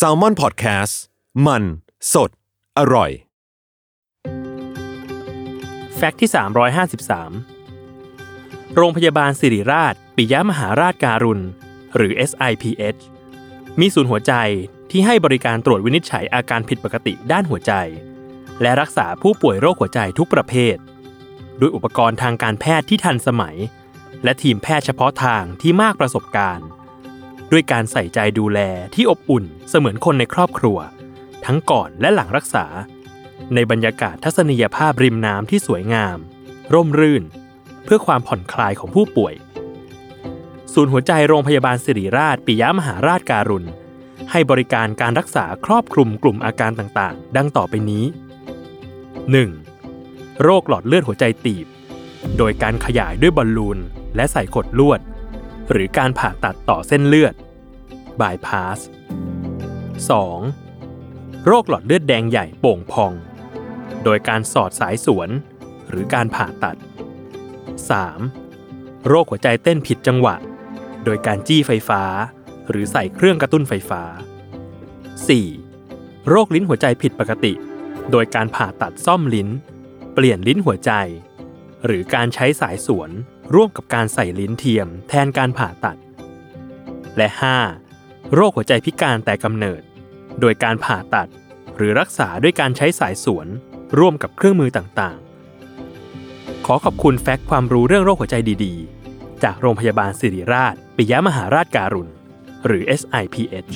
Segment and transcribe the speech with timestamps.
[0.00, 0.94] s a l ม o n PODCAST
[1.46, 1.62] มัน
[2.12, 2.30] สด
[2.78, 3.10] อร่อย
[5.96, 6.30] แฟกต์ที่
[7.92, 11.44] 353 โรงพยาบาลสิริราช ปิยมหาราชการุณ
[11.96, 13.00] หรือ SIPH
[13.80, 14.32] มีศูนย์หัวใจ
[14.90, 17.72] ที่ให้บริการตรวจวินิจฉัยอาการผิดปกติด้านหัวใจ
[18.62, 20.76] และรักษาผู้ป่วยโรคหัวใจทุกประเภท
[21.60, 23.56] ด้วยอุปกรณ์ทางการแพทย์ที่ทันสมัย
[24.24, 26.68] และทีมแพทย์เฉพาะทางที่มากประสบการณ์
[27.52, 28.60] ด้วยการใส่ใจดูแล
[28.94, 30.78] ที่อบอุ่นเสมือนคนในครอบครัว
[31.44, 32.66] ทั้งก่อนและหลังรักษา
[33.54, 36.18] ในบรรยากาศทัศนียภาพริมน้ำที่สวยงาม
[36.74, 37.24] ร่มรื่น
[37.84, 39.34] เพื่อความผ่อนคลายของผู้ป่วย
[40.72, 43.68] ศูนย์หัวใจโรงพยาบาลสิริราชปิยมหาราชการุณ
[44.30, 48.04] ให้บริการการรักษาครอบคลุมกลุ่มอาการต่างๆ ดังต่อไปนี้
[49.64, 50.42] 1.
[50.42, 51.66] โรคหลอดเลือดหัวใจตีบ
[52.38, 53.78] โดยการขยายด้วยบอลลูน
[54.16, 55.00] และใส่ขดลวด
[55.70, 57.34] หรือการผ่าตัดต่อเส้นเลือด
[58.20, 58.78] bypass
[60.32, 61.46] 2.
[61.46, 63.12] โรคหลอดเลือดแดงใหญ่โป่งพอง
[64.04, 65.28] โดยการสอดสายสวน
[65.88, 66.76] หรือการผ่าตัด
[68.32, 69.06] 3.
[69.08, 70.36] โรคหัวใจเต้นผิดจังหวะ
[71.04, 72.02] โดยการจี้ไฟฟ้า
[72.70, 74.02] หรือใส่เครื่องกระตุ้นไฟฟ้า
[75.36, 76.28] 4.
[76.28, 77.52] โรคลิ้นหัวใจผิดปกติ
[78.10, 79.48] โดยการผ่าตัดซ่อมลิ้น
[80.14, 80.92] เปลี่ยนลิ้นหัวใจ
[81.84, 83.10] หรือการใช้สายสวน
[83.54, 85.98] ร่วมกับการใส่ลิ้นเทียมแทนการผ่าตัด
[87.16, 87.28] และ
[87.82, 88.34] 5.
[88.34, 89.82] โรคหัวใจพิการแต่กำเนิด
[90.40, 91.28] โดยการผ่าตัด
[91.76, 93.46] หรือรักษาด้วยการใช้สายสวน
[93.98, 102.10] ร่วมกับเครื่องมือต่างๆ ขอขอบคุณแฟกต์ความรู้เรื่องโรคหัวใจดีๆ จากโรงพยาบาลสิริราชปิยมหาราชการุณ
[102.66, 103.72] หรือ SIPH